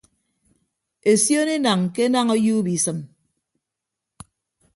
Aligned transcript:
Esion 1.11 1.47
enañ 1.55 1.79
ke 1.93 2.01
enañ 2.07 2.27
ọyuup 2.35 2.67
isịm. 2.75 2.99